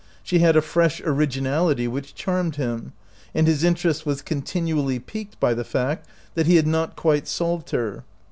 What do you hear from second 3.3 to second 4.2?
and his interest